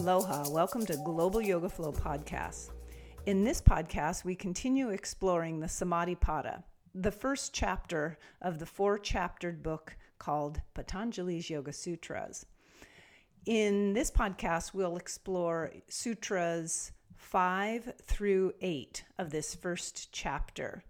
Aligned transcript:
Aloha. 0.00 0.48
Welcome 0.48 0.86
to 0.86 0.96
Global 0.96 1.42
Yoga 1.42 1.68
Flow 1.68 1.92
Podcast. 1.92 2.70
In 3.26 3.44
this 3.44 3.60
podcast, 3.60 4.24
we 4.24 4.34
continue 4.34 4.88
exploring 4.88 5.60
the 5.60 5.66
Samadhipada, 5.66 6.62
the 6.94 7.12
first 7.12 7.52
chapter 7.52 8.18
of 8.40 8.58
the 8.58 8.64
four 8.64 8.98
chaptered 8.98 9.62
book 9.62 9.94
called 10.18 10.62
Patanjali's 10.72 11.50
Yoga 11.50 11.74
Sutras. 11.74 12.46
In 13.44 13.92
this 13.92 14.10
podcast, 14.10 14.72
we'll 14.72 14.96
explore 14.96 15.70
sutras 15.90 16.92
5 17.16 17.92
through 18.02 18.54
8 18.62 19.04
of 19.18 19.28
this 19.28 19.54
first 19.54 20.10
chapter. 20.12 20.82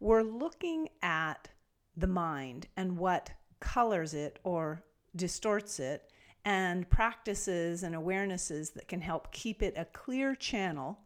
We're 0.00 0.22
looking 0.22 0.88
at 1.00 1.48
the 1.96 2.08
mind 2.08 2.66
and 2.76 2.98
what 2.98 3.30
colors 3.60 4.14
it 4.14 4.40
or 4.42 4.82
distorts 5.14 5.78
it, 5.78 6.10
and 6.44 6.88
practices 6.90 7.82
and 7.82 7.94
awarenesses 7.94 8.72
that 8.74 8.88
can 8.88 9.00
help 9.00 9.32
keep 9.32 9.62
it 9.62 9.74
a 9.76 9.84
clear 9.86 10.34
channel 10.34 10.98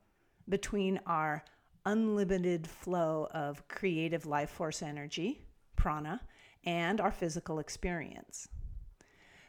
between 0.49 1.01
our 1.07 1.45
unlimited 1.85 2.67
flow 2.67 3.29
of 3.33 3.67
creative 3.69 4.27
life 4.27 4.51
force 4.51 4.83
energy, 4.83 5.43
prana, 5.77 6.21
and 6.65 7.01
our 7.01 7.13
physical 7.13 7.59
experience. 7.59 8.49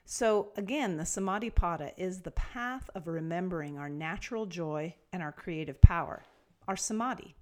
So, 0.05 0.53
again, 0.55 0.95
the 0.95 1.03
Samadhipada 1.03 1.91
is 1.97 2.21
the 2.21 2.31
path 2.31 2.89
of 2.95 3.07
remembering 3.07 3.77
our 3.77 3.89
natural 3.89 4.45
joy 4.45 4.95
and 5.11 5.21
our 5.21 5.33
creative 5.33 5.81
power, 5.81 6.23
our 6.67 6.77
samadhi. 6.77 7.35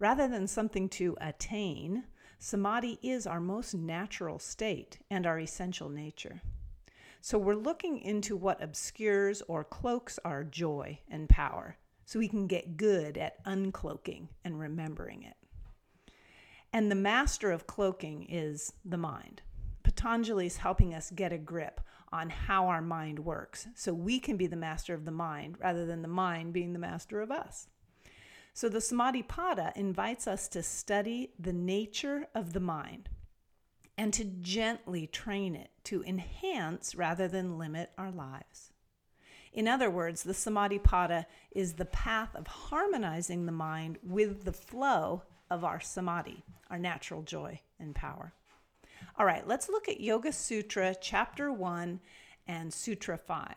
Rather 0.00 0.26
than 0.26 0.46
something 0.46 0.88
to 0.88 1.16
attain, 1.20 2.04
samadhi 2.38 2.98
is 3.02 3.26
our 3.26 3.40
most 3.40 3.74
natural 3.74 4.38
state 4.38 4.98
and 5.10 5.26
our 5.26 5.38
essential 5.38 5.88
nature. 5.88 6.40
So 7.20 7.38
we're 7.38 7.54
looking 7.54 8.00
into 8.00 8.36
what 8.36 8.62
obscures 8.62 9.42
or 9.48 9.64
cloaks 9.64 10.18
our 10.24 10.44
joy 10.44 11.00
and 11.10 11.28
power 11.28 11.76
so 12.04 12.18
we 12.18 12.28
can 12.28 12.46
get 12.46 12.76
good 12.76 13.18
at 13.18 13.44
uncloaking 13.44 14.28
and 14.44 14.58
remembering 14.58 15.24
it. 15.24 15.36
And 16.72 16.90
the 16.90 16.96
master 16.96 17.50
of 17.50 17.66
cloaking 17.66 18.26
is 18.28 18.72
the 18.84 18.96
mind. 18.96 19.42
Patanjali 19.82 20.46
is 20.46 20.58
helping 20.58 20.94
us 20.94 21.10
get 21.10 21.32
a 21.32 21.38
grip 21.38 21.80
on 22.12 22.30
how 22.30 22.66
our 22.66 22.80
mind 22.80 23.18
works 23.18 23.66
so 23.74 23.92
we 23.92 24.20
can 24.20 24.36
be 24.36 24.46
the 24.46 24.56
master 24.56 24.94
of 24.94 25.04
the 25.04 25.10
mind 25.10 25.56
rather 25.60 25.86
than 25.86 26.02
the 26.02 26.08
mind 26.08 26.52
being 26.52 26.72
the 26.72 26.78
master 26.78 27.20
of 27.20 27.30
us. 27.30 27.68
So 28.54 28.68
the 28.68 28.78
Samadhipada 28.78 29.76
invites 29.76 30.26
us 30.26 30.48
to 30.48 30.62
study 30.62 31.32
the 31.38 31.52
nature 31.52 32.28
of 32.34 32.52
the 32.52 32.60
mind 32.60 33.08
and 33.98 34.14
to 34.14 34.24
gently 34.24 35.06
train 35.06 35.54
it 35.54 35.70
to 35.84 36.02
enhance 36.04 36.94
rather 36.94 37.28
than 37.28 37.58
limit 37.58 37.90
our 37.98 38.10
lives. 38.10 38.72
In 39.52 39.66
other 39.66 39.90
words, 39.90 40.22
the 40.22 40.32
Samadhipada 40.32 41.26
is 41.50 41.74
the 41.74 41.84
path 41.84 42.34
of 42.34 42.46
harmonizing 42.46 43.44
the 43.44 43.52
mind 43.52 43.98
with 44.02 44.44
the 44.44 44.52
flow 44.52 45.24
of 45.50 45.64
our 45.64 45.80
samadhi, 45.80 46.44
our 46.70 46.78
natural 46.78 47.22
joy 47.22 47.60
and 47.80 47.94
power. 47.94 48.32
All 49.18 49.26
right, 49.26 49.46
let's 49.46 49.68
look 49.68 49.88
at 49.88 50.00
Yoga 50.00 50.32
Sutra, 50.32 50.94
Chapter 51.00 51.50
1 51.52 51.98
and 52.46 52.72
Sutra 52.72 53.18
5. 53.18 53.54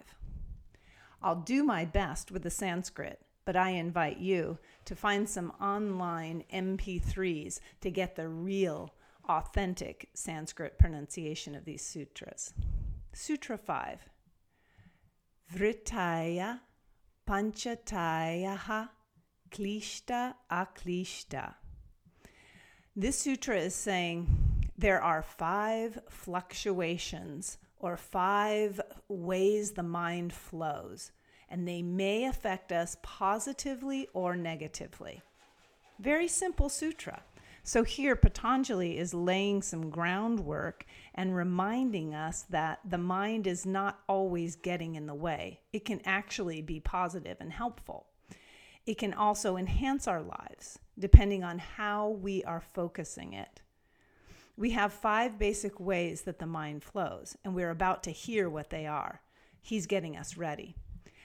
I'll 1.22 1.36
do 1.36 1.64
my 1.64 1.86
best 1.86 2.32
with 2.32 2.42
the 2.42 2.50
Sanskrit 2.50 3.20
but 3.46 3.56
I 3.56 3.72
invite 3.72 4.18
you 4.18 4.60
to 4.86 4.96
find 4.96 5.28
some 5.28 5.52
online 5.62 6.44
MP3s 6.54 7.60
to 7.82 7.92
get 7.92 8.16
the 8.16 8.28
real, 8.28 8.94
authentic 9.28 10.10
Sanskrit 10.14 10.78
pronunciation 10.78 11.56
of 11.56 11.66
these 11.66 11.82
sutras. 11.82 12.54
Sutra 13.14 13.58
5 13.58 14.00
Vritaya 15.54 16.60
Panchatayaha 17.28 18.90
Klishta 19.52 20.34
Aklishta. 20.52 21.56
This 22.96 23.20
sutra 23.20 23.58
is 23.58 23.76
saying 23.76 24.28
there 24.78 25.02
are 25.02 25.22
five 25.22 26.00
fluctuations 26.10 27.58
or 27.80 27.98
five 27.98 28.80
ways 29.08 29.72
the 29.72 29.84
mind 29.84 30.34
flows 30.34 31.12
and 31.50 31.68
they 31.68 31.82
may 31.82 32.26
affect 32.26 32.72
us 32.72 32.98
positively 33.04 34.08
or 34.14 34.36
negatively. 34.36 35.22
Very 36.00 36.28
simple 36.28 36.70
sutra. 36.70 37.22
So 37.64 37.84
here, 37.84 38.16
Patanjali 38.16 38.98
is 38.98 39.14
laying 39.14 39.62
some 39.62 39.92
groundwork 39.92 40.86
and 41.14 41.36
reminding 41.36 42.16
us 42.16 42.44
that 42.50 42.80
the 42.84 42.98
mind 42.98 43.46
is 43.46 43.66
not 43.66 44.00
always 44.08 44.56
getting 44.56 44.96
in 44.96 45.06
the 45.06 45.14
way. 45.14 45.62
It 45.72 45.86
can 45.86 46.02
actually 46.04 46.62
be 46.62 46.80
positive 46.80 47.38
and 47.40 47.52
helpful. 47.52 48.08
It 48.88 48.98
can 48.98 49.14
also 49.14 49.58
enhance 49.58 50.08
our 50.08 50.24
lives, 50.24 50.80
depending 50.98 51.44
on 51.44 51.60
how 51.60 52.10
we 52.10 52.44
are 52.46 52.64
focusing 52.74 53.34
it. 53.34 53.62
We 54.58 54.72
have 54.72 54.92
five 54.92 55.38
basic 55.38 55.80
ways 55.80 56.24
that 56.24 56.40
the 56.40 56.48
mind 56.48 56.84
flows, 56.84 57.38
and 57.46 57.54
we're 57.54 57.70
about 57.70 58.02
to 58.04 58.12
hear 58.12 58.50
what 58.50 58.72
they 58.72 58.88
are. 58.88 59.22
He's 59.62 59.86
getting 59.86 60.18
us 60.18 60.36
ready 60.36 60.76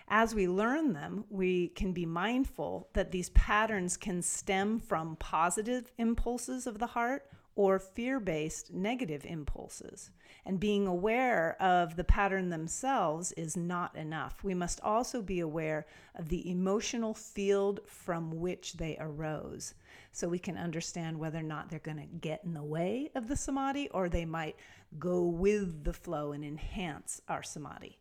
as 0.09 0.35
we 0.35 0.47
learn 0.47 0.93
them, 0.93 1.25
we 1.31 1.69
can 1.69 1.93
be 1.93 2.07
mindful 2.07 2.89
that 2.93 3.11
these 3.11 3.31
patterns 3.31 3.97
can 3.97 4.23
stem 4.23 4.79
from 4.79 5.17
positive 5.17 5.91
impulses 5.99 6.67
of 6.67 6.79
the 6.79 6.87
heart 6.87 7.29
or 7.57 7.79
fear 7.79 8.21
based 8.21 8.73
negative 8.73 9.25
impulses. 9.25 10.11
And 10.45 10.61
being 10.61 10.87
aware 10.87 11.61
of 11.61 11.97
the 11.97 12.05
pattern 12.05 12.51
themselves 12.51 13.33
is 13.33 13.57
not 13.57 13.97
enough. 13.97 14.45
We 14.45 14.55
must 14.55 14.81
also 14.83 15.23
be 15.23 15.41
aware 15.41 15.87
of 16.15 16.29
the 16.29 16.49
emotional 16.49 17.15
field 17.15 17.81
from 17.87 18.39
which 18.39 18.75
they 18.75 18.97
arose 19.01 19.75
so 20.13 20.29
we 20.29 20.39
can 20.39 20.57
understand 20.57 21.19
whether 21.19 21.39
or 21.39 21.43
not 21.43 21.69
they're 21.69 21.79
going 21.81 21.97
to 21.97 22.19
get 22.21 22.45
in 22.45 22.55
the 22.55 22.63
way 22.63 23.11
of 23.15 23.27
the 23.27 23.37
samadhi 23.37 23.89
or 23.89 24.09
they 24.09 24.25
might 24.25 24.57
go 24.99 25.25
with 25.25 25.83
the 25.83 25.93
flow 25.93 26.33
and 26.33 26.45
enhance 26.45 27.21
our 27.29 27.43
samadhi. 27.43 27.99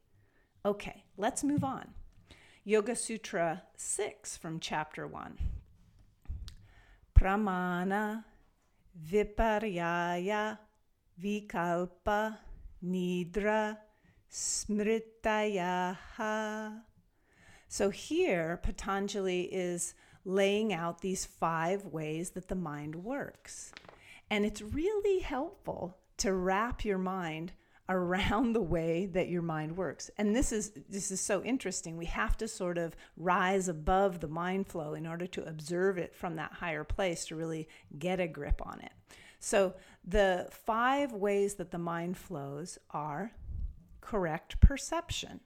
Okay, 0.65 1.03
let's 1.15 1.43
move 1.43 1.63
on. 1.63 1.89
Yoga 2.63 2.95
Sutra 2.95 3.61
6 3.77 4.35
from 4.37 4.59
chapter 4.59 5.05
1. 5.05 5.37
Pramana 7.13 8.23
Viparyaya 9.07 10.57
Vikalpa 11.21 12.37
Nidra 12.83 13.77
Smritayaha. 14.31 15.99
So 17.67 17.91
here, 17.91 18.59
Patanjali 18.63 19.41
is 19.43 19.93
laying 20.23 20.73
out 20.73 21.01
these 21.01 21.25
five 21.25 21.85
ways 21.85 22.31
that 22.31 22.47
the 22.47 22.55
mind 22.55 22.95
works. 22.95 23.71
And 24.31 24.43
it's 24.43 24.63
really 24.63 25.19
helpful 25.19 25.99
to 26.17 26.33
wrap 26.33 26.83
your 26.83 26.97
mind 26.97 27.53
around 27.89 28.53
the 28.53 28.61
way 28.61 29.05
that 29.07 29.29
your 29.29 29.41
mind 29.41 29.77
works. 29.77 30.09
And 30.17 30.35
this 30.35 30.51
is 30.51 30.71
this 30.89 31.11
is 31.11 31.21
so 31.21 31.43
interesting. 31.43 31.97
We 31.97 32.05
have 32.05 32.37
to 32.37 32.47
sort 32.47 32.77
of 32.77 32.95
rise 33.17 33.67
above 33.67 34.19
the 34.19 34.27
mind 34.27 34.67
flow 34.67 34.93
in 34.93 35.05
order 35.05 35.27
to 35.27 35.47
observe 35.47 35.97
it 35.97 36.15
from 36.15 36.35
that 36.35 36.53
higher 36.53 36.83
place 36.83 37.25
to 37.25 37.35
really 37.35 37.67
get 37.97 38.19
a 38.19 38.27
grip 38.27 38.61
on 38.65 38.79
it. 38.81 38.91
So 39.39 39.75
the 40.03 40.47
five 40.49 41.13
ways 41.13 41.55
that 41.55 41.71
the 41.71 41.77
mind 41.77 42.17
flows 42.17 42.79
are 42.89 43.31
correct 44.01 44.59
perception, 44.59 45.39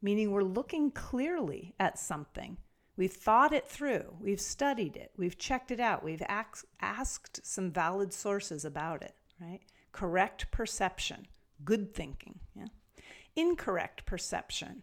meaning 0.00 0.30
we're 0.30 0.42
looking 0.42 0.90
clearly 0.90 1.74
at 1.78 1.98
something. 1.98 2.56
We've 2.96 3.12
thought 3.12 3.52
it 3.52 3.66
through, 3.66 4.16
we've 4.20 4.40
studied 4.40 4.96
it, 4.96 5.12
we've 5.16 5.38
checked 5.38 5.70
it 5.70 5.80
out, 5.80 6.04
we've 6.04 6.22
asked 6.28 7.40
some 7.42 7.70
valid 7.70 8.12
sources 8.12 8.64
about 8.64 9.02
it, 9.02 9.14
right? 9.40 9.60
Correct 9.92 10.50
perception 10.50 11.26
good 11.64 11.94
thinking. 11.94 12.38
Yeah? 12.54 12.66
Incorrect 13.36 14.06
perception. 14.06 14.82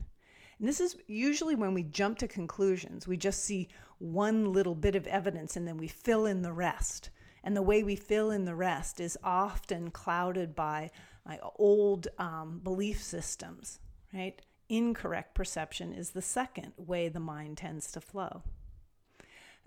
And 0.59 0.67
this 0.67 0.79
is 0.79 0.97
usually 1.07 1.55
when 1.55 1.73
we 1.73 1.83
jump 1.83 2.17
to 2.19 2.27
conclusions. 2.27 3.07
We 3.07 3.17
just 3.17 3.43
see 3.43 3.69
one 3.99 4.51
little 4.51 4.75
bit 4.75 4.95
of 4.95 5.07
evidence 5.07 5.55
and 5.55 5.67
then 5.67 5.77
we 5.77 5.87
fill 5.87 6.25
in 6.25 6.41
the 6.41 6.53
rest. 6.53 7.09
And 7.43 7.55
the 7.55 7.61
way 7.61 7.83
we 7.83 7.95
fill 7.95 8.31
in 8.31 8.45
the 8.45 8.55
rest 8.55 8.99
is 8.99 9.17
often 9.23 9.91
clouded 9.91 10.55
by 10.55 10.91
like, 11.25 11.39
old 11.57 12.07
um, 12.17 12.59
belief 12.63 13.01
systems, 13.01 13.79
right? 14.13 14.41
Incorrect 14.69 15.33
perception 15.33 15.93
is 15.93 16.09
the 16.09 16.21
second 16.21 16.73
way 16.77 17.07
the 17.07 17.19
mind 17.19 17.57
tends 17.57 17.91
to 17.91 18.01
flow. 18.01 18.43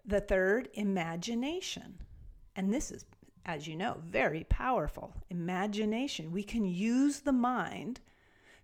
The 0.05 0.21
third, 0.21 0.69
imagination. 0.75 2.01
And 2.57 2.73
this 2.73 2.91
is 2.91 3.05
as 3.45 3.67
you 3.67 3.77
know, 3.77 3.99
very 4.07 4.45
powerful. 4.45 5.15
Imagination. 5.31 6.31
We 6.33 6.43
can 6.43 6.65
use 6.65 7.21
the 7.21 7.33
mind 7.33 8.01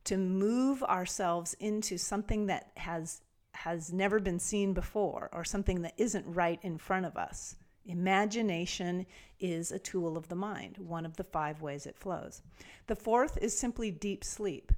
to 0.05 0.17
move 0.17 0.83
ourselves 0.85 1.55
into 1.61 1.99
something 1.99 2.47
that 2.47 2.71
has 2.77 3.23
has 3.53 3.93
never 3.93 4.21
been 4.21 4.39
seen 4.39 4.75
before 4.75 5.31
or 5.33 5.45
something 5.45 5.83
that 5.83 5.95
isn't 5.97 6.27
right 6.27 6.61
in 6.63 6.79
front 6.79 7.07
of 7.07 7.17
us. 7.17 7.57
Imagination 7.87 9.07
is 9.41 9.73
a 9.73 9.79
tool 9.79 10.17
of 10.17 10.29
the 10.29 10.35
mind, 10.35 10.77
one 10.79 11.07
of 11.07 11.17
the 11.17 11.25
five 11.25 11.63
ways 11.63 11.87
it 11.87 11.97
flows. 11.97 12.43
The 12.87 12.97
fourth 12.97 13.39
is 13.41 13.59
simply 13.59 13.91
deep 13.91 14.23
sleep. 14.25 14.73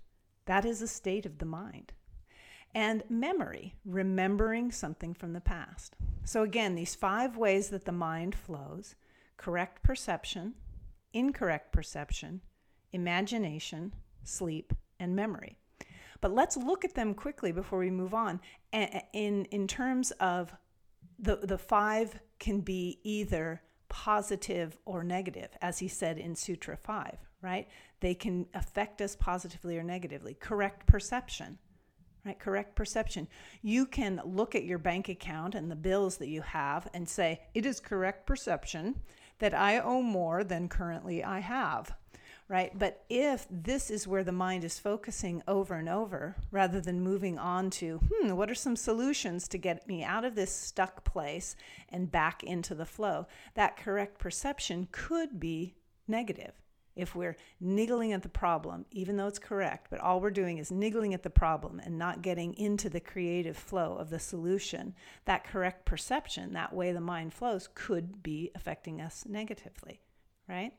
That 0.46 0.64
is 0.64 0.80
a 0.80 0.88
state 0.88 1.26
of 1.26 1.38
the 1.38 1.44
mind. 1.46 1.92
and 2.74 3.02
memory, 3.08 3.74
remembering 3.84 4.70
something 4.70 5.14
from 5.14 5.32
the 5.32 5.40
past. 5.40 5.96
So, 6.24 6.42
again, 6.42 6.74
these 6.74 6.94
five 6.94 7.36
ways 7.36 7.70
that 7.70 7.84
the 7.84 7.92
mind 7.92 8.34
flows 8.34 8.94
correct 9.38 9.82
perception, 9.82 10.52
incorrect 11.14 11.72
perception, 11.72 12.42
imagination, 12.92 13.94
sleep, 14.24 14.74
and 15.00 15.16
memory. 15.16 15.56
But 16.20 16.34
let's 16.34 16.56
look 16.56 16.84
at 16.84 16.94
them 16.94 17.14
quickly 17.14 17.52
before 17.52 17.78
we 17.78 17.90
move 17.90 18.12
on. 18.12 18.40
In, 18.72 19.46
in 19.46 19.66
terms 19.66 20.10
of 20.12 20.52
the, 21.18 21.36
the 21.36 21.58
five 21.58 22.18
can 22.38 22.60
be 22.60 22.98
either 23.04 23.62
positive 23.88 24.76
or 24.84 25.02
negative, 25.02 25.50
as 25.62 25.78
he 25.78 25.88
said 25.88 26.18
in 26.18 26.34
Sutra 26.34 26.76
5, 26.76 27.18
right? 27.40 27.68
They 28.00 28.14
can 28.14 28.46
affect 28.54 29.00
us 29.00 29.16
positively 29.16 29.78
or 29.78 29.82
negatively. 29.82 30.34
Correct 30.34 30.86
perception, 30.86 31.58
right? 32.24 32.38
Correct 32.38 32.74
perception. 32.74 33.28
You 33.62 33.86
can 33.86 34.20
look 34.24 34.54
at 34.54 34.64
your 34.64 34.78
bank 34.78 35.08
account 35.08 35.54
and 35.54 35.70
the 35.70 35.76
bills 35.76 36.16
that 36.18 36.28
you 36.28 36.42
have 36.42 36.88
and 36.92 37.08
say, 37.08 37.40
it 37.54 37.64
is 37.64 37.80
correct 37.80 38.26
perception 38.26 38.96
that 39.38 39.54
I 39.54 39.78
owe 39.78 40.02
more 40.02 40.44
than 40.44 40.68
currently 40.68 41.22
I 41.22 41.40
have 41.40 41.94
right? 42.48 42.76
But 42.76 43.04
if 43.10 43.46
this 43.50 43.90
is 43.90 44.08
where 44.08 44.24
the 44.24 44.32
mind 44.32 44.64
is 44.64 44.78
focusing 44.78 45.42
over 45.46 45.74
and 45.74 45.88
over, 45.88 46.34
rather 46.50 46.80
than 46.80 47.02
moving 47.02 47.38
on 47.38 47.70
to, 47.70 48.00
hmm, 48.10 48.32
what 48.34 48.50
are 48.50 48.54
some 48.54 48.74
solutions 48.74 49.46
to 49.48 49.58
get 49.58 49.86
me 49.86 50.02
out 50.02 50.24
of 50.24 50.34
this 50.34 50.50
stuck 50.50 51.04
place 51.04 51.54
and 51.90 52.10
back 52.10 52.42
into 52.42 52.74
the 52.74 52.86
flow, 52.86 53.26
that 53.54 53.76
correct 53.76 54.18
perception 54.18 54.88
could 54.90 55.38
be 55.38 55.74
negative. 56.06 56.54
If 56.98 57.14
we're 57.14 57.36
niggling 57.60 58.12
at 58.12 58.22
the 58.22 58.28
problem, 58.28 58.84
even 58.90 59.16
though 59.16 59.28
it's 59.28 59.38
correct, 59.38 59.86
but 59.88 60.00
all 60.00 60.20
we're 60.20 60.30
doing 60.30 60.58
is 60.58 60.72
niggling 60.72 61.14
at 61.14 61.22
the 61.22 61.30
problem 61.30 61.80
and 61.80 61.96
not 61.96 62.22
getting 62.22 62.54
into 62.54 62.90
the 62.90 62.98
creative 62.98 63.56
flow 63.56 63.96
of 63.96 64.10
the 64.10 64.18
solution, 64.18 64.94
that 65.24 65.44
correct 65.44 65.84
perception, 65.84 66.52
that 66.54 66.72
way 66.74 66.90
the 66.90 67.00
mind 67.00 67.32
flows, 67.32 67.68
could 67.72 68.20
be 68.22 68.50
affecting 68.56 69.00
us 69.00 69.24
negatively, 69.28 70.00
right? 70.48 70.72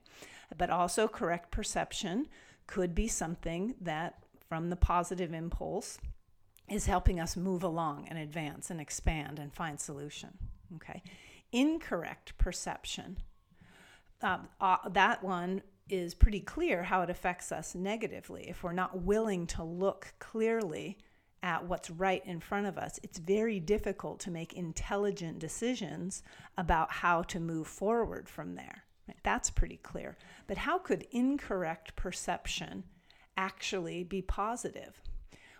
But 0.58 0.70
also, 0.70 1.08
correct 1.08 1.52
perception 1.52 2.28
could 2.68 2.94
be 2.94 3.08
something 3.08 3.76
that, 3.80 4.26
from 4.50 4.70
the 4.70 4.76
positive 4.76 5.34
impulse, 5.34 6.00
is 6.68 6.86
helping 6.86 7.20
us 7.20 7.38
move 7.38 7.64
along 7.64 8.08
and 8.10 8.20
advance 8.20 8.70
and 8.70 8.82
expand 8.82 9.40
and 9.40 9.54
find 9.54 9.80
solution. 9.80 10.38
Okay. 10.76 11.02
Incorrect 11.52 12.38
perception, 12.38 13.18
uh, 14.22 14.40
uh, 14.60 14.90
that 14.90 15.24
one 15.24 15.62
is 15.90 16.14
pretty 16.14 16.40
clear 16.40 16.84
how 16.84 17.02
it 17.02 17.10
affects 17.10 17.52
us 17.52 17.76
negatively. 17.76 18.48
If 18.50 18.64
we're 18.64 18.74
not 18.74 19.02
willing 19.02 19.48
to 19.48 19.64
look 19.64 20.14
clearly 20.20 20.98
at 21.42 21.66
what's 21.66 21.90
right 21.90 22.26
in 22.26 22.40
front 22.40 22.68
of 22.68 22.78
us, 22.78 23.00
it's 23.04 23.18
very 23.20 23.60
difficult 23.60 24.20
to 24.22 24.32
make 24.32 24.54
intelligent 24.54 25.40
decisions 25.40 26.24
about 26.58 26.92
how 26.92 27.24
to 27.24 27.40
move 27.40 27.68
forward 27.68 28.28
from 28.28 28.56
there. 28.56 28.84
That's 29.24 29.50
pretty 29.50 29.78
clear. 29.78 30.18
But 30.48 30.58
how 30.58 30.78
could 30.78 31.08
incorrect 31.12 31.96
perception 31.96 32.84
actually 33.38 34.04
be 34.04 34.22
positive? 34.22 35.02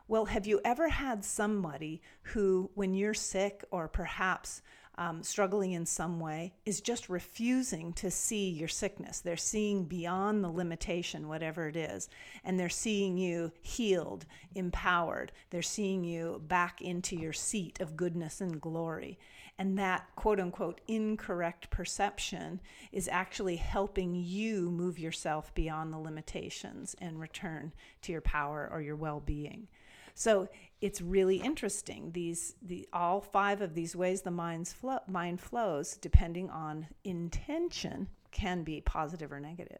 Well, 0.08 0.26
have 0.26 0.48
you 0.48 0.60
ever 0.66 0.90
had 0.90 1.24
somebody 1.24 2.02
who, 2.24 2.72
when 2.74 2.94
you're 2.94 3.14
sick 3.14 3.64
or 3.72 3.88
perhaps 3.88 4.62
um, 5.00 5.24
struggling 5.24 5.72
in 5.72 5.86
some 5.86 6.20
way, 6.20 6.54
is 6.66 6.82
just 6.82 7.08
refusing 7.08 7.94
to 7.94 8.12
see 8.12 8.50
your 8.50 8.68
sickness? 8.68 9.22
They're 9.22 9.38
seeing 9.38 9.86
beyond 9.86 10.44
the 10.44 10.52
limitation, 10.52 11.30
whatever 11.30 11.70
it 11.70 11.78
is, 11.78 12.10
and 12.44 12.60
they're 12.60 12.68
seeing 12.68 13.18
you 13.18 13.54
healed, 13.62 14.26
empowered. 14.54 15.32
They're 15.52 15.62
seeing 15.62 16.04
you 16.04 16.44
back 16.48 16.82
into 16.82 17.16
your 17.16 17.32
seat 17.32 17.80
of 17.80 17.96
goodness 17.96 18.42
and 18.42 18.60
glory. 18.60 19.18
And 19.58 19.80
that 19.80 20.08
quote 20.16 20.40
unquote 20.40 20.82
incorrect 20.88 21.70
perception 21.70 22.60
is 22.92 23.08
actually 23.08 23.56
helping 23.56 24.16
you 24.16 24.70
move 24.70 25.00
yourself 25.00 25.54
beyond 25.56 25.94
the 25.94 25.98
limitations 25.98 26.94
and 27.00 27.22
return 27.22 27.72
to 28.02 28.12
your 28.12 28.22
power 28.22 28.70
or 28.70 28.82
your 28.82 28.98
well 28.98 29.22
being. 29.22 29.70
So 30.14 30.50
it's 30.82 31.02
really 31.02 31.38
interesting. 31.38 32.12
These, 32.12 32.56
the, 32.62 32.88
all 32.94 33.22
five 33.22 33.62
of 33.62 33.74
these 33.74 33.96
ways 33.96 34.22
the 34.22 34.32
mind's 34.32 34.74
flow, 34.74 35.00
mind 35.08 35.42
flows, 35.42 35.98
depending 35.98 36.50
on 36.50 36.88
intention, 37.04 38.08
can 38.32 38.64
be 38.64 38.82
positive 38.82 39.32
or 39.32 39.40
negative. 39.40 39.80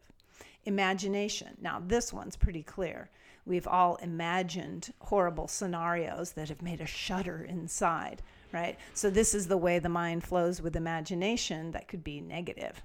Imagination. 0.66 1.58
Now, 1.62 1.82
this 1.86 2.12
one's 2.12 2.36
pretty 2.36 2.64
clear. 2.64 3.10
We've 3.46 3.68
all 3.68 3.96
imagined 3.98 4.94
horrible 5.00 5.48
scenarios 5.48 6.34
that 6.34 6.50
have 6.50 6.62
made 6.62 6.82
us 6.82 6.90
shudder 6.90 7.44
inside 7.48 8.22
right? 8.52 8.78
So 8.94 9.10
this 9.10 9.34
is 9.34 9.48
the 9.48 9.58
way 9.58 9.80
the 9.80 9.90
mind 9.90 10.24
flows 10.24 10.62
with 10.62 10.76
imagination 10.76 11.72
that 11.72 11.88
could 11.88 12.04
be 12.04 12.22
negative. 12.22 12.82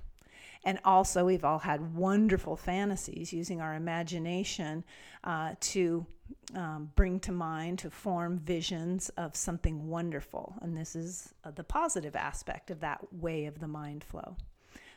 And 0.65 0.79
also, 0.85 1.27
we've 1.27 1.45
all 1.45 1.59
had 1.59 1.95
wonderful 1.95 2.57
fantasies 2.57 3.33
using 3.33 3.61
our 3.61 3.75
imagination 3.75 4.85
uh, 5.23 5.55
to 5.61 6.07
um, 6.55 6.91
bring 6.97 7.21
to 7.21 7.33
mind, 7.33 7.81
to 7.81 7.91
form 7.91 8.39
visions 8.39 9.11
of 9.11 9.37
something 9.37 9.89
wonderful. 9.89 10.55
And 10.63 10.77
this 10.77 10.97
is 10.97 11.35
uh, 11.45 11.51
the 11.51 11.65
positive 11.65 12.17
aspect 12.17 12.71
of 12.71 12.81
that 12.81 13.01
way 13.13 13.45
of 13.45 13.61
the 13.61 13.69
mind 13.69 14.05
flow. 14.05 14.37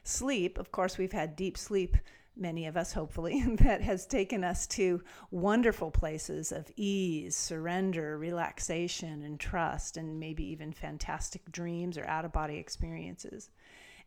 Sleep, 0.04 0.58
of 0.58 0.72
course, 0.72 0.98
we've 0.98 1.12
had 1.12 1.36
deep 1.36 1.58
sleep 1.58 1.98
many 2.40 2.68
of 2.68 2.78
us 2.78 2.94
hopefully, 2.94 3.42
that 3.60 3.82
has 3.82 4.06
taken 4.06 4.44
us 4.44 4.68
to 4.68 5.02
wonderful 5.32 5.92
places 5.92 6.52
of 6.52 6.72
ease, 6.76 7.36
surrender, 7.36 8.18
relaxation, 8.18 9.24
and 9.24 9.40
trust, 9.40 9.98
and 9.98 10.20
maybe 10.20 10.44
even 10.44 10.72
fantastic 10.72 11.52
dreams 11.52 11.98
or 11.98 12.06
out 12.06 12.26
of 12.26 12.32
body 12.32 12.58
experiences. 12.58 13.50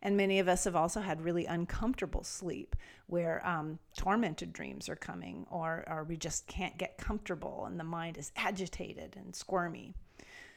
And 0.01 0.17
many 0.17 0.39
of 0.39 0.47
us 0.47 0.63
have 0.63 0.75
also 0.75 0.99
had 0.99 1.21
really 1.21 1.45
uncomfortable 1.45 2.23
sleep 2.23 2.75
where 3.07 3.45
um, 3.47 3.77
tormented 3.95 4.51
dreams 4.51 4.89
are 4.89 4.95
coming, 4.95 5.45
or, 5.51 5.83
or 5.87 6.03
we 6.03 6.17
just 6.17 6.47
can't 6.47 6.77
get 6.77 6.97
comfortable 6.97 7.65
and 7.67 7.79
the 7.79 7.83
mind 7.83 8.17
is 8.17 8.31
agitated 8.35 9.15
and 9.17 9.35
squirmy. 9.35 9.93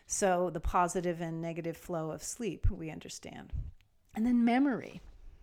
So, 0.06 0.50
the 0.50 0.60
positive 0.60 1.20
and 1.20 1.40
negative 1.40 1.76
flow 1.76 2.10
of 2.10 2.22
sleep, 2.22 2.66
we 2.70 2.90
understand. 2.90 3.52
And 4.14 4.24
then 4.24 4.44
memory, 4.44 5.00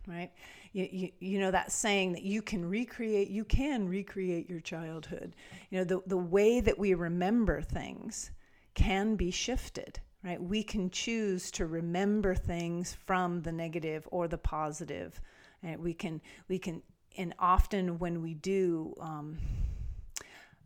right? 0.07 0.31
you, 0.73 0.87
you, 0.91 1.09
you 1.19 1.39
know 1.39 1.51
that 1.51 1.71
saying 1.71 2.13
that 2.13 2.23
you 2.23 2.41
can 2.41 2.67
recreate 2.67 3.29
you 3.29 3.43
can 3.43 3.87
recreate 3.87 4.49
your 4.49 4.59
childhood 4.59 5.35
you 5.69 5.77
know 5.77 5.83
the, 5.83 6.01
the 6.07 6.17
way 6.17 6.59
that 6.59 6.77
we 6.77 6.93
remember 6.93 7.61
things 7.61 8.31
can 8.73 9.15
be 9.15 9.31
shifted 9.31 9.99
right 10.23 10.41
we 10.41 10.63
can 10.63 10.89
choose 10.89 11.51
to 11.51 11.65
remember 11.65 12.35
things 12.35 12.95
from 13.05 13.41
the 13.41 13.51
negative 13.51 14.07
or 14.11 14.27
the 14.27 14.37
positive 14.37 15.19
right? 15.63 15.79
we 15.79 15.93
can 15.93 16.21
we 16.47 16.57
can 16.59 16.81
and 17.17 17.33
often 17.39 17.99
when 17.99 18.21
we 18.21 18.33
do 18.33 18.95
um, 18.99 19.37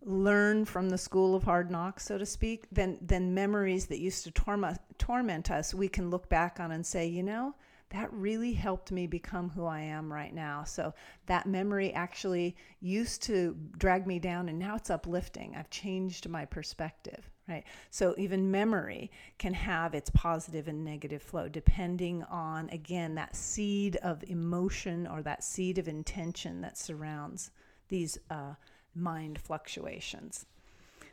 learn 0.06 0.66
from 0.66 0.90
the 0.90 0.98
school 0.98 1.36
of 1.36 1.44
hard 1.44 1.72
knocks, 1.72 2.06
so 2.06 2.18
to 2.18 2.26
speak, 2.26 2.68
then 2.72 2.98
then 3.02 3.34
memories 3.34 3.88
that 3.88 4.00
used 4.00 4.24
to 4.24 4.32
torment 4.32 4.80
torment 4.98 5.52
us, 5.52 5.74
we 5.74 5.88
can 5.88 6.10
look 6.10 6.30
back 6.30 6.60
on 6.60 6.72
and 6.72 6.86
say, 6.86 7.08
you 7.08 7.24
know, 7.24 7.56
that 7.90 8.12
really 8.12 8.54
helped 8.54 8.92
me 8.92 9.06
become 9.06 9.50
who 9.50 9.66
I 9.66 9.82
am 9.82 10.12
right 10.12 10.34
now. 10.34 10.64
So 10.64 10.94
that 11.28 11.46
memory 11.46 11.94
actually 11.94 12.56
used 12.82 13.22
to 13.24 13.56
drag 13.78 14.08
me 14.08 14.18
down 14.20 14.50
and 14.50 14.58
now 14.58 14.76
it's 14.76 14.90
uplifting. 14.90 15.56
I've 15.56 15.70
changed 15.70 16.28
my 16.28 16.46
perspective, 16.46 17.30
right? 17.48 17.64
So 17.92 18.16
even 18.18 18.50
memory 18.50 19.12
can 19.38 19.54
have 19.54 19.94
its 19.94 20.10
positive 20.10 20.68
and 20.68 20.84
negative 20.84 21.22
flow 21.22 21.48
depending 21.48 22.24
on, 22.24 22.70
again, 22.70 23.16
that 23.16 23.36
seed 23.36 23.98
of 23.98 24.24
emotion 24.24 25.06
or 25.06 25.22
that 25.22 25.44
seed 25.44 25.78
of 25.78 25.88
intention 25.88 26.62
that 26.62 26.78
surrounds 26.78 27.52
these 27.88 28.18
uh, 28.32 28.56
mind 28.96 29.40
fluctuations. 29.40 30.48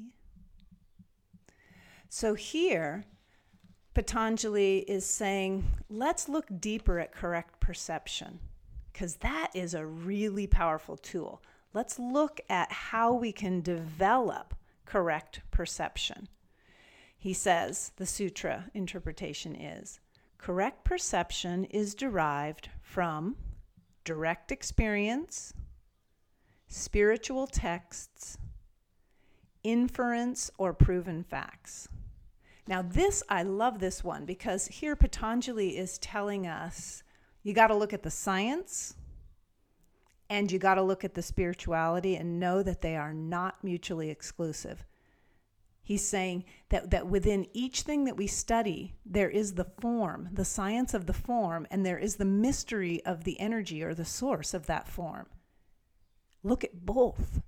So 2.09 2.35
here, 2.35 3.05
Patanjali 3.95 4.79
is 4.81 5.07
saying, 5.07 5.65
let's 5.89 6.29
look 6.29 6.47
deeper 6.61 6.99
at 6.99 7.13
correct 7.13 7.61
perception, 7.61 8.41
because 8.93 9.17
that 9.17 9.51
is 9.55 9.75
a 9.75 9.87
really 9.87 10.47
powerful 10.47 10.97
tool. 10.97 11.43
Let's 11.75 11.99
look 11.99 12.39
at 12.51 12.71
how 12.71 13.15
we 13.15 13.33
can 13.33 13.63
develop 13.63 14.55
correct 14.85 15.41
perception. 15.51 16.29
He 17.17 17.33
says, 17.33 17.93
the 17.97 18.05
sutra 18.05 18.67
interpretation 18.75 19.55
is 19.55 19.99
Correct 20.43 20.83
perception 20.83 21.67
is 21.67 21.95
derived 21.95 22.69
from 22.81 23.37
direct 24.03 24.51
experience, 24.51 25.55
spiritual 26.67 27.47
texts, 27.47 28.39
inference 29.63 30.51
or 30.59 30.75
proven 30.75 31.23
facts. 31.23 31.89
Now, 32.67 32.83
this, 32.83 33.23
I 33.29 33.45
love 33.45 33.79
this 33.79 34.03
one 34.03 34.25
because 34.25 34.67
here 34.67 34.97
Patanjali 34.97 35.79
is 35.79 35.97
telling 35.99 36.49
us 36.49 37.05
you 37.45 37.55
got 37.55 37.69
to 37.69 37.77
look 37.77 37.93
at 37.93 38.03
the 38.03 38.11
science 38.11 38.97
and 40.29 40.51
you 40.51 40.59
got 40.59 40.75
to 40.75 40.83
look 40.83 41.05
at 41.05 41.15
the 41.15 41.23
spirituality 41.23 42.17
and 42.17 42.41
know 42.41 42.65
that 42.65 42.81
they 42.81 42.97
are 42.97 43.15
not 43.15 43.63
mutually 43.63 44.11
exclusive. 44.11 44.85
He's 45.83 46.07
saying 46.07 46.45
that, 46.69 46.91
that 46.91 47.09
within 47.09 47.47
each 47.53 47.83
thing 47.83 48.05
that 48.05 48.17
we 48.17 48.29
study, 48.29 48.95
there 49.05 49.29
is 49.29 49.55
the 49.55 49.65
form, 49.65 50.29
the 50.33 50.45
science 50.45 50.95
of 50.95 51.07
the 51.07 51.13
form, 51.13 51.67
and 51.71 51.85
there 51.85 51.99
is 51.99 52.17
the 52.17 52.25
mystery 52.25 53.05
of 53.05 53.25
the 53.25 53.39
energy 53.41 53.83
or 53.83 53.93
the 53.93 54.05
source 54.05 54.55
of 54.55 54.67
that 54.67 54.89
form. 54.89 55.27
Look 56.45 56.63
at 56.63 56.87
both. 56.87 57.41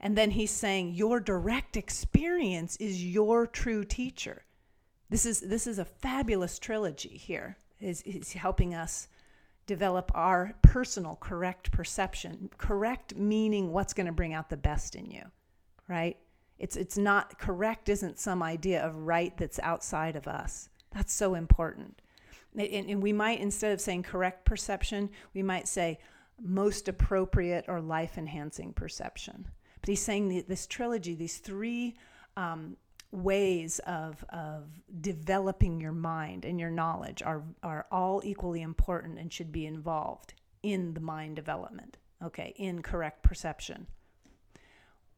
And 0.00 0.16
then 0.16 0.32
he's 0.32 0.50
saying 0.50 0.94
your 0.94 1.20
direct 1.20 1.76
experience 1.76 2.76
is 2.76 3.04
your 3.04 3.46
true 3.46 3.84
teacher. 3.84 4.44
This 5.10 5.24
is 5.24 5.40
this 5.40 5.66
is 5.66 5.78
a 5.78 5.84
fabulous 5.84 6.58
trilogy 6.58 7.16
here. 7.16 7.56
Is 7.80 8.02
is 8.02 8.32
helping 8.32 8.74
us 8.74 9.08
develop 9.66 10.10
our 10.14 10.54
personal 10.62 11.16
correct 11.16 11.72
perception. 11.72 12.50
Correct 12.58 13.16
meaning 13.16 13.72
what's 13.72 13.94
going 13.94 14.06
to 14.06 14.12
bring 14.12 14.34
out 14.34 14.50
the 14.50 14.56
best 14.56 14.94
in 14.94 15.10
you, 15.10 15.22
right? 15.88 16.16
It's 16.58 16.76
it's 16.76 16.98
not 16.98 17.38
correct 17.38 17.88
isn't 17.88 18.18
some 18.18 18.42
idea 18.42 18.84
of 18.84 18.94
right 18.94 19.36
that's 19.36 19.58
outside 19.60 20.16
of 20.16 20.26
us. 20.26 20.68
That's 20.92 21.12
so 21.12 21.34
important. 21.34 22.00
And, 22.56 22.90
and 22.90 23.02
we 23.02 23.12
might 23.12 23.40
instead 23.40 23.72
of 23.72 23.80
saying 23.80 24.02
correct 24.02 24.44
perception, 24.44 25.10
we 25.34 25.42
might 25.42 25.68
say 25.68 25.98
most 26.40 26.88
appropriate 26.88 27.64
or 27.68 27.80
life 27.80 28.18
enhancing 28.18 28.72
perception. 28.72 29.46
But 29.80 29.88
he's 29.88 30.02
saying 30.02 30.44
this 30.48 30.66
trilogy, 30.66 31.14
these 31.14 31.38
three 31.38 31.96
um, 32.36 32.76
ways 33.10 33.78
of, 33.80 34.24
of 34.30 34.66
developing 35.00 35.80
your 35.80 35.92
mind 35.92 36.44
and 36.44 36.60
your 36.60 36.70
knowledge 36.70 37.22
are, 37.22 37.42
are 37.62 37.86
all 37.90 38.20
equally 38.24 38.62
important 38.62 39.18
and 39.18 39.32
should 39.32 39.52
be 39.52 39.66
involved 39.66 40.34
in 40.62 40.94
the 40.94 41.00
mind 41.00 41.36
development, 41.36 41.96
okay, 42.22 42.52
in 42.56 42.82
correct 42.82 43.22
perception. 43.22 43.86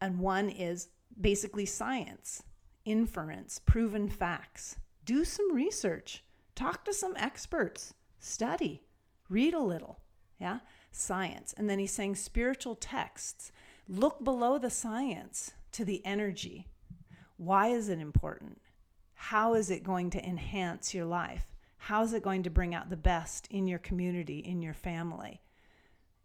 And 0.01 0.19
one 0.19 0.49
is 0.49 0.89
basically 1.19 1.67
science, 1.67 2.43
inference, 2.85 3.59
proven 3.59 4.09
facts. 4.09 4.77
Do 5.05 5.25
some 5.25 5.55
research, 5.55 6.25
talk 6.55 6.85
to 6.85 6.93
some 6.93 7.15
experts, 7.17 7.95
study, 8.19 8.83
read 9.29 9.55
a 9.55 9.61
little, 9.61 10.01
yeah, 10.39 10.59
science. 10.93 11.55
And 11.57 11.69
then 11.69 11.79
he's 11.79 11.93
saying 11.93 12.17
spiritual 12.17 12.75
texts. 12.75 13.53
Look 13.89 14.23
below 14.23 14.59
the 14.59 14.71
science 14.71 15.53
to 15.73 15.85
the 15.85 16.05
energy. 16.05 16.69
Why 17.37 17.69
is 17.69 17.89
it 17.89 17.99
important? 17.99 18.61
How 19.15 19.55
is 19.55 19.71
it 19.71 19.85
going 19.85 20.11
to 20.11 20.25
enhance 20.25 20.95
your 20.95 21.07
life? 21.07 21.55
How 21.77 22.03
is 22.03 22.13
it 22.13 22.23
going 22.23 22.43
to 22.43 22.51
bring 22.51 22.75
out 22.75 22.91
the 22.91 22.97
best 22.97 23.47
in 23.51 23.67
your 23.67 23.79
community, 23.79 24.39
in 24.39 24.61
your 24.61 24.75
family? 24.75 25.41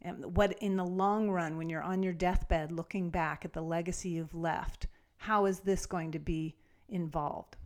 And 0.02 0.36
what 0.36 0.54
in 0.60 0.75
the 0.75 0.86
long 0.86 1.30
run, 1.30 1.58
when 1.58 1.70
you're 1.70 1.82
on 1.82 2.04
your 2.04 2.14
deathbed 2.14 2.72
looking 2.72 3.10
back 3.10 3.44
at 3.46 3.54
the 3.54 3.62
legacy 3.62 4.10
you've 4.10 4.36
left, 4.36 4.88
how 5.18 5.46
is 5.46 5.62
this 5.62 5.86
going 5.86 6.12
to 6.12 6.20
be 6.20 6.56
involved? 6.90 7.58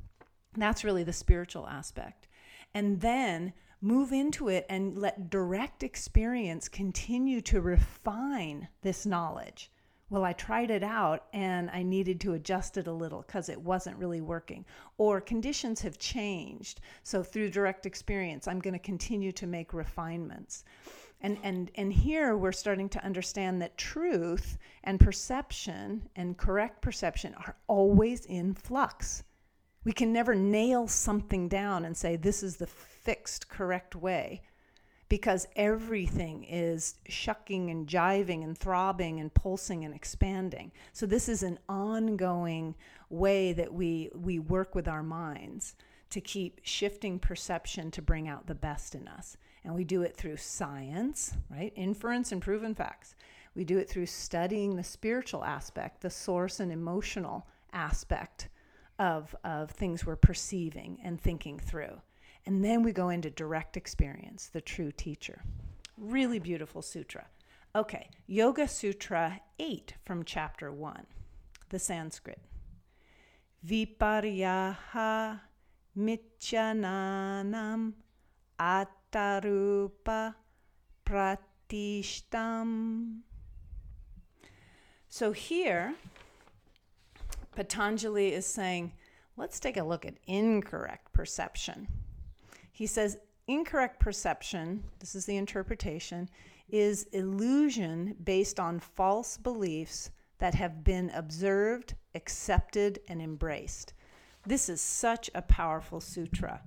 That's 0.56 0.84
really 0.84 1.04
the 1.04 1.14
spiritual 1.14 1.68
aspect. 1.68 2.28
And 2.74 3.02
then 3.02 3.54
move 3.82 4.12
into 4.12 4.50
it 4.50 4.66
and 4.70 4.98
let 4.98 5.30
direct 5.30 5.84
experience 5.84 6.68
continue 6.68 7.42
to 7.42 7.62
refine 7.62 8.68
this 8.82 9.06
knowledge 9.06 9.72
well, 10.10 10.26
I 10.26 10.34
tried 10.34 10.72
it 10.72 10.84
out 10.84 11.26
and 11.34 11.70
I 11.70 11.84
needed 11.84 12.20
to 12.22 12.34
adjust 12.34 12.78
it 12.78 12.88
a 12.88 12.92
little 12.92 13.22
because 13.22 13.48
it 13.48 13.62
wasn't 13.62 13.98
really 13.98 14.22
working. 14.22 14.66
Or 14.98 15.22
conditions 15.22 15.82
have 15.82 16.00
changed. 16.00 16.82
So 17.04 17.22
through 17.22 17.52
direct 17.52 17.86
experience, 17.86 18.48
I'm 18.48 18.60
going 18.60 18.74
to 18.74 18.80
continue 18.80 19.32
to 19.34 19.46
make 19.46 19.74
refinements. 19.74 20.64
And, 21.22 21.38
and, 21.44 21.72
and 21.76 21.92
here 21.92 22.38
we're 22.38 22.52
starting 22.52 22.90
to 22.90 23.04
understand 23.04 23.62
that 23.62 23.78
truth 23.78 24.58
and 24.84 25.00
perception 25.00 26.10
and 26.16 26.38
correct 26.38 26.82
perception 26.82 27.36
are 27.36 27.56
always 27.68 28.26
in 28.26 28.54
flux. 28.54 29.24
We 29.84 29.92
can 29.92 30.14
never 30.14 30.36
nail 30.36 30.88
something 30.88 31.50
down 31.50 31.86
and 31.86 31.96
say, 31.96 32.16
this 32.16 32.44
is 32.44 32.58
the 32.58 32.68
fixed, 32.68 33.50
correct 33.50 33.96
way 33.96 34.42
because 35.10 35.48
everything 35.56 36.44
is 36.44 36.96
shucking 37.08 37.72
and 37.72 37.88
jiving 37.88 38.44
and 38.44 38.58
throbbing 38.58 39.20
and 39.20 39.34
pulsing 39.34 39.84
and 39.84 39.94
expanding. 39.94 40.72
So 40.94 41.06
this 41.06 41.28
is 41.28 41.42
an 41.42 41.58
ongoing 41.68 42.76
way 43.10 43.52
that 43.54 43.74
we 43.74 44.12
we 44.14 44.38
work 44.38 44.76
with 44.76 44.88
our 44.88 45.02
minds 45.02 45.76
to 46.10 46.22
keep 46.22 46.62
shifting 46.64 47.20
perception 47.20 47.92
to 47.92 48.02
bring 48.02 48.28
out 48.28 48.48
the 48.48 48.56
best 48.56 48.96
in 48.96 49.08
us. 49.08 49.38
And 49.64 49.76
we 49.76 49.84
do 49.84 50.02
it 50.02 50.16
through 50.16 50.38
science, 50.38 51.34
right? 51.50 51.74
Inference 51.76 52.32
and 52.32 52.42
proven 52.42 52.74
facts. 52.74 53.16
We 53.56 53.64
do 53.64 53.78
it 53.78 53.90
through 53.90 54.06
studying 54.06 54.76
the 54.76 54.84
spiritual 54.84 55.44
aspect, 55.44 56.02
the 56.02 56.10
source 56.10 56.60
and 56.60 56.72
emotional 56.72 57.48
aspect 57.74 58.50
of, 58.98 59.36
of 59.44 59.72
things 59.72 60.06
we're 60.06 60.16
perceiving 60.16 61.00
and 61.04 61.20
thinking 61.20 61.60
through. 61.60 62.02
And 62.46 62.64
then 62.64 62.84
we 62.84 62.92
go 62.92 63.10
into 63.10 63.30
direct 63.30 63.78
experience, 63.78 64.48
the 64.48 64.62
true 64.62 64.92
teacher. 64.92 65.44
Really 65.98 66.40
beautiful 66.40 66.82
sutra. 66.82 67.26
Okay, 67.76 68.10
Yoga 68.26 68.68
Sutra 68.68 69.40
8 69.60 69.94
from 70.06 70.24
chapter 70.24 70.72
1, 70.72 71.06
the 71.70 71.78
Sanskrit. 71.78 72.42
Viparyaha 73.66 75.42
mityananam 76.00 77.94
atarupa 78.60 80.36
pratishtam. 81.06 82.40
So 85.10 85.32
here, 85.32 85.96
Patanjali 87.56 88.34
is 88.34 88.46
saying, 88.46 88.94
let's 89.36 89.60
take 89.60 89.78
a 89.78 89.84
look 89.84 90.06
at 90.06 90.14
incorrect 90.28 91.12
perception. 91.14 91.88
He 92.72 92.86
says 92.88 93.18
incorrect 93.48 94.00
perception, 94.00 94.84
this 95.00 95.16
is 95.16 95.26
the 95.26 95.36
interpretation, 95.36 96.30
is 96.70 97.04
illusion 97.12 98.16
based 98.24 98.60
on 98.60 98.80
false 98.80 99.38
beliefs 99.38 100.12
that 100.38 100.54
have 100.54 100.84
been 100.84 101.10
observed, 101.10 101.96
accepted, 102.16 103.00
and 103.08 103.22
embraced. 103.22 103.94
This 104.46 104.70
is 104.70 104.82
such 104.82 105.30
a 105.36 105.42
powerful 105.42 106.00
sutra. 106.00 106.62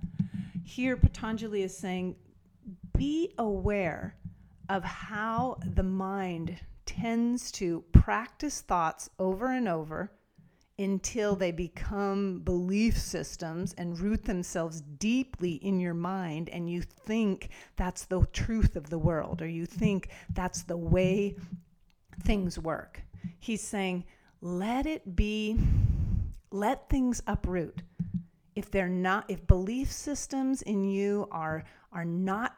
Here, 0.65 0.97
Patanjali 0.97 1.63
is 1.63 1.77
saying 1.77 2.17
be 2.97 3.35
aware 3.39 4.17
of 4.69 4.85
how 4.85 5.59
the 5.75 5.83
mind 5.83 6.59
tends 6.87 7.51
to 7.53 7.83
practice 7.93 8.61
thoughts 8.61 9.11
over 9.19 9.47
and 9.47 9.67
over 9.67 10.13
until 10.79 11.37
they 11.37 11.53
become 11.53 12.41
belief 12.41 12.97
systems 12.99 13.75
and 13.75 13.99
root 14.01 14.25
themselves 14.25 14.81
deeply 14.81 15.55
in 15.55 15.79
your 15.81 15.95
mind, 15.95 16.49
and 16.49 16.71
you 16.71 16.83
think 16.83 17.51
that's 17.77 18.05
the 18.05 18.27
truth 18.33 18.77
of 18.77 18.89
the 18.91 18.99
world, 18.99 19.43
or 19.43 19.49
you 19.49 19.67
think 19.67 20.09
that's 20.33 20.63
the 20.63 20.77
way 20.77 21.37
things 22.23 22.59
work. 22.59 23.03
He's 23.39 23.63
saying, 23.63 24.05
let 24.41 24.87
it 24.87 25.15
be, 25.15 25.59
let 26.53 26.89
things 26.89 27.23
uproot. 27.27 27.83
If 28.55 28.71
they're 28.71 28.89
not, 28.89 29.25
if 29.29 29.47
belief 29.47 29.91
systems 29.91 30.63
in 30.63 30.85
you 30.85 31.27
are, 31.31 31.65
are 31.93 32.05
not 32.05 32.55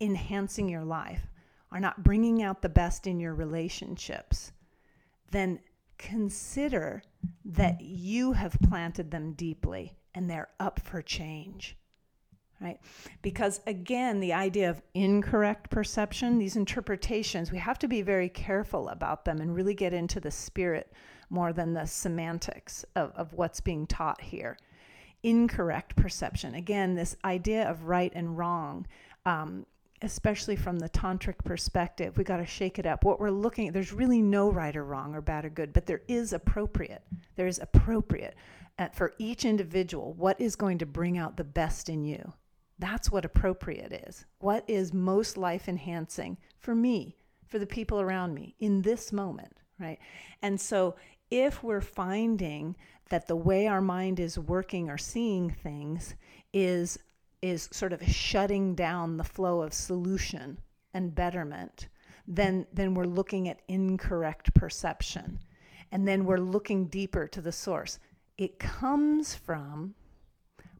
enhancing 0.00 0.68
your 0.68 0.84
life, 0.84 1.26
are 1.70 1.80
not 1.80 2.02
bringing 2.02 2.42
out 2.42 2.62
the 2.62 2.68
best 2.68 3.06
in 3.06 3.20
your 3.20 3.34
relationships, 3.34 4.52
then 5.30 5.60
consider 5.98 7.02
that 7.44 7.80
you 7.80 8.32
have 8.32 8.56
planted 8.68 9.10
them 9.10 9.32
deeply 9.32 9.96
and 10.14 10.28
they're 10.28 10.48
up 10.60 10.80
for 10.80 11.02
change. 11.02 11.76
Right? 12.60 12.78
Because 13.20 13.60
again, 13.66 14.20
the 14.20 14.32
idea 14.32 14.70
of 14.70 14.80
incorrect 14.94 15.70
perception, 15.70 16.38
these 16.38 16.56
interpretations, 16.56 17.52
we 17.52 17.58
have 17.58 17.78
to 17.80 17.88
be 17.88 18.00
very 18.00 18.28
careful 18.28 18.88
about 18.88 19.24
them 19.24 19.40
and 19.40 19.54
really 19.54 19.74
get 19.74 19.92
into 19.92 20.20
the 20.20 20.30
spirit 20.30 20.92
more 21.30 21.52
than 21.52 21.74
the 21.74 21.86
semantics 21.86 22.84
of, 22.94 23.12
of 23.16 23.32
what's 23.32 23.60
being 23.60 23.86
taught 23.86 24.20
here. 24.20 24.58
Incorrect 25.22 25.96
perception. 25.96 26.54
Again, 26.54 26.94
this 26.94 27.16
idea 27.24 27.68
of 27.68 27.84
right 27.84 28.12
and 28.14 28.36
wrong. 28.36 28.86
Um, 29.26 29.66
especially 30.02 30.56
from 30.56 30.78
the 30.78 30.88
tantric 30.90 31.38
perspective, 31.44 32.18
we 32.18 32.24
got 32.24 32.36
to 32.36 32.46
shake 32.46 32.78
it 32.78 32.86
up. 32.86 33.04
What 33.04 33.20
we're 33.20 33.30
looking 33.30 33.68
at, 33.68 33.74
there's 33.74 33.92
really 33.92 34.20
no 34.20 34.50
right 34.50 34.76
or 34.76 34.84
wrong 34.84 35.14
or 35.14 35.22
bad 35.22 35.46
or 35.46 35.48
good, 35.48 35.72
but 35.72 35.86
there 35.86 36.02
is 36.08 36.32
appropriate. 36.32 37.02
There 37.36 37.46
is 37.46 37.58
appropriate 37.58 38.36
at, 38.78 38.94
for 38.94 39.14
each 39.18 39.44
individual 39.44 40.12
what 40.12 40.40
is 40.40 40.56
going 40.56 40.78
to 40.78 40.86
bring 40.86 41.16
out 41.16 41.36
the 41.36 41.44
best 41.44 41.88
in 41.88 42.04
you. 42.04 42.32
That's 42.78 43.10
what 43.10 43.24
appropriate 43.24 44.04
is. 44.08 44.26
What 44.40 44.64
is 44.68 44.92
most 44.92 45.36
life 45.36 45.68
enhancing 45.68 46.36
for 46.58 46.74
me, 46.74 47.16
for 47.46 47.58
the 47.58 47.66
people 47.66 48.00
around 48.00 48.34
me 48.34 48.54
in 48.58 48.82
this 48.82 49.12
moment, 49.12 49.56
right? 49.78 49.98
And 50.42 50.60
so 50.60 50.96
if 51.34 51.64
we're 51.64 51.80
finding 51.80 52.76
that 53.08 53.26
the 53.26 53.34
way 53.34 53.66
our 53.66 53.80
mind 53.80 54.20
is 54.20 54.38
working 54.38 54.88
or 54.88 54.96
seeing 54.96 55.50
things 55.50 56.14
is 56.52 56.98
is 57.42 57.68
sort 57.72 57.92
of 57.92 58.02
shutting 58.06 58.74
down 58.74 59.16
the 59.16 59.24
flow 59.24 59.60
of 59.60 59.74
solution 59.74 60.56
and 60.94 61.14
betterment, 61.14 61.88
then 62.28 62.64
then 62.72 62.94
we're 62.94 63.04
looking 63.04 63.48
at 63.48 63.62
incorrect 63.66 64.54
perception. 64.54 65.40
And 65.90 66.06
then 66.06 66.24
we're 66.24 66.38
looking 66.38 66.86
deeper 66.86 67.26
to 67.26 67.40
the 67.40 67.52
source. 67.52 67.98
It 68.38 68.60
comes 68.60 69.34
from 69.34 69.94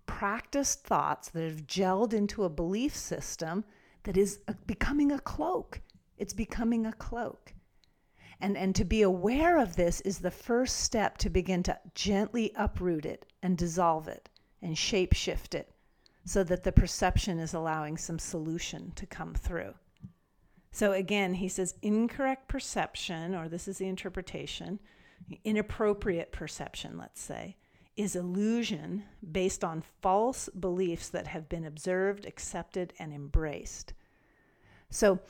practiced 0.06 0.84
thoughts 0.84 1.30
that 1.30 1.42
have 1.42 1.66
gelled 1.66 2.12
into 2.12 2.44
a 2.44 2.48
belief 2.48 2.94
system 2.94 3.64
that 4.04 4.16
is 4.16 4.38
becoming 4.66 5.10
a 5.10 5.18
cloak. 5.18 5.80
It's 6.16 6.32
becoming 6.32 6.86
a 6.86 6.92
cloak. 6.92 7.54
And, 8.44 8.58
and 8.58 8.74
to 8.74 8.84
be 8.84 9.00
aware 9.00 9.58
of 9.58 9.74
this 9.74 10.02
is 10.02 10.18
the 10.18 10.30
first 10.30 10.80
step 10.80 11.16
to 11.18 11.30
begin 11.30 11.62
to 11.62 11.78
gently 11.94 12.52
uproot 12.56 13.06
it 13.06 13.24
and 13.42 13.56
dissolve 13.56 14.06
it 14.06 14.28
and 14.60 14.76
shape 14.76 15.14
shift 15.14 15.54
it 15.54 15.72
so 16.26 16.44
that 16.44 16.62
the 16.62 16.70
perception 16.70 17.38
is 17.38 17.54
allowing 17.54 17.96
some 17.96 18.18
solution 18.18 18.92
to 18.96 19.06
come 19.06 19.32
through. 19.32 19.72
So 20.72 20.92
again, 20.92 21.32
he 21.32 21.48
says 21.48 21.76
incorrect 21.80 22.46
perception, 22.46 23.34
or 23.34 23.48
this 23.48 23.66
is 23.66 23.78
the 23.78 23.88
interpretation, 23.88 24.78
inappropriate 25.42 26.30
perception, 26.30 26.98
let's 26.98 27.22
say, 27.22 27.56
is 27.96 28.14
illusion 28.14 29.04
based 29.32 29.64
on 29.64 29.82
false 30.02 30.50
beliefs 30.50 31.08
that 31.08 31.28
have 31.28 31.48
been 31.48 31.64
observed, 31.64 32.26
accepted, 32.26 32.92
and 32.98 33.10
embraced. 33.10 33.94
So, 34.90 35.20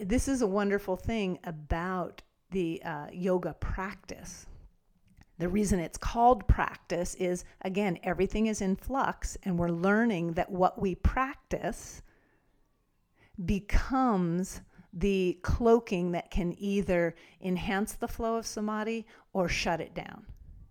this 0.00 0.28
is 0.28 0.42
a 0.42 0.46
wonderful 0.46 0.96
thing 0.96 1.38
about 1.44 2.22
the 2.50 2.82
uh, 2.84 3.06
yoga 3.12 3.54
practice. 3.54 4.46
The 5.38 5.48
reason 5.48 5.80
it's 5.80 5.98
called 5.98 6.46
practice 6.46 7.14
is 7.16 7.44
again, 7.62 7.98
everything 8.04 8.46
is 8.46 8.60
in 8.60 8.76
flux, 8.76 9.36
and 9.42 9.58
we're 9.58 9.68
learning 9.68 10.34
that 10.34 10.50
what 10.50 10.80
we 10.80 10.94
practice 10.94 12.02
becomes 13.44 14.60
the 14.92 15.40
cloaking 15.42 16.12
that 16.12 16.30
can 16.30 16.54
either 16.56 17.16
enhance 17.42 17.94
the 17.94 18.06
flow 18.06 18.36
of 18.36 18.46
samadhi 18.46 19.06
or 19.32 19.48
shut 19.48 19.80
it 19.80 19.92
down. 19.92 20.24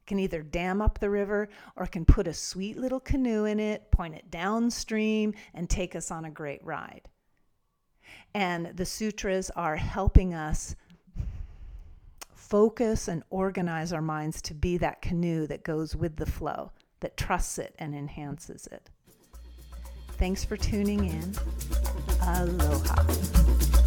can 0.05 0.19
either 0.19 0.41
dam 0.43 0.81
up 0.81 0.99
the 0.99 1.09
river 1.09 1.49
or 1.75 1.85
can 1.87 2.05
put 2.05 2.27
a 2.27 2.33
sweet 2.33 2.77
little 2.77 2.99
canoe 2.99 3.45
in 3.45 3.59
it, 3.59 3.89
point 3.91 4.15
it 4.15 4.29
downstream, 4.29 5.33
and 5.53 5.69
take 5.69 5.95
us 5.95 6.11
on 6.11 6.25
a 6.25 6.31
great 6.31 6.63
ride. 6.63 7.09
And 8.33 8.67
the 8.75 8.85
sutras 8.85 9.49
are 9.51 9.75
helping 9.75 10.33
us 10.33 10.75
focus 12.33 13.07
and 13.07 13.23
organize 13.29 13.91
our 13.91 14.01
minds 14.01 14.41
to 14.43 14.53
be 14.53 14.77
that 14.77 15.01
canoe 15.01 15.47
that 15.47 15.63
goes 15.63 15.95
with 15.95 16.17
the 16.17 16.25
flow, 16.25 16.71
that 16.99 17.17
trusts 17.17 17.57
it 17.57 17.75
and 17.79 17.95
enhances 17.95 18.67
it. 18.67 18.89
Thanks 20.17 20.45
for 20.45 20.55
tuning 20.55 21.05
in. 21.05 21.33
Aloha. 22.21 23.81